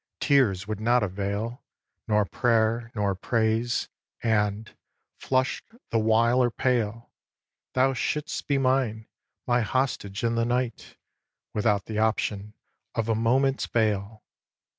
Tears 0.19 0.67
would 0.67 0.79
not 0.79 1.03
avail 1.03 1.63
Nor 2.07 2.25
prayer, 2.25 2.91
nor 2.95 3.13
praise; 3.13 3.87
and, 4.23 4.75
flush'd 5.19 5.63
the 5.91 5.99
while 5.99 6.41
or 6.41 6.49
pale, 6.49 7.11
Thou 7.73 7.93
shouldst 7.93 8.47
be 8.47 8.57
mine, 8.57 9.05
my 9.45 9.61
hostage 9.61 10.23
in 10.23 10.33
the 10.33 10.43
night, 10.43 10.97
Without 11.53 11.85
the 11.85 11.99
option 11.99 12.55
of 12.95 13.09
a 13.09 13.13
moment's 13.13 13.67
bail. 13.67 14.23